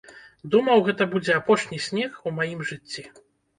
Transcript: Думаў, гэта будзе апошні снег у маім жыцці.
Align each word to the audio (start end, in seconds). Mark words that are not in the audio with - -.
Думаў, 0.55 0.81
гэта 0.87 1.07
будзе 1.11 1.35
апошні 1.43 1.81
снег 1.87 2.19
у 2.27 2.35
маім 2.41 2.67
жыцці. 2.73 3.09